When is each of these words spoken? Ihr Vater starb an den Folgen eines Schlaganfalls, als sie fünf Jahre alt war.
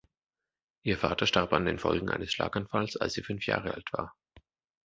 Ihr 0.81 0.97
Vater 0.97 1.27
starb 1.27 1.53
an 1.53 1.67
den 1.67 1.77
Folgen 1.77 2.09
eines 2.09 2.31
Schlaganfalls, 2.33 2.97
als 2.97 3.13
sie 3.13 3.21
fünf 3.21 3.45
Jahre 3.45 3.75
alt 3.75 3.93
war. 3.93 4.15